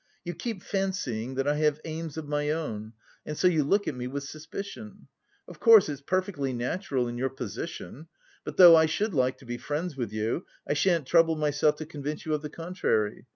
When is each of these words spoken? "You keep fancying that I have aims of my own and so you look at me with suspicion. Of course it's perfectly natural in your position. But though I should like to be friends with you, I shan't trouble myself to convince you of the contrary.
"You 0.25 0.33
keep 0.33 0.63
fancying 0.63 1.35
that 1.35 1.47
I 1.47 1.57
have 1.57 1.79
aims 1.85 2.17
of 2.17 2.27
my 2.27 2.49
own 2.49 2.93
and 3.23 3.37
so 3.37 3.47
you 3.47 3.63
look 3.63 3.87
at 3.87 3.93
me 3.93 4.07
with 4.07 4.23
suspicion. 4.23 5.07
Of 5.47 5.59
course 5.59 5.87
it's 5.89 6.01
perfectly 6.01 6.53
natural 6.53 7.07
in 7.07 7.19
your 7.19 7.29
position. 7.29 8.07
But 8.43 8.57
though 8.57 8.75
I 8.75 8.87
should 8.87 9.13
like 9.13 9.37
to 9.37 9.45
be 9.45 9.59
friends 9.59 9.95
with 9.95 10.11
you, 10.11 10.43
I 10.67 10.73
shan't 10.73 11.05
trouble 11.05 11.35
myself 11.35 11.75
to 11.75 11.85
convince 11.85 12.25
you 12.25 12.33
of 12.33 12.41
the 12.41 12.49
contrary. 12.49 13.27